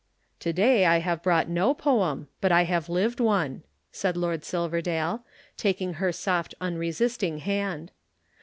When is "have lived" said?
2.63-3.19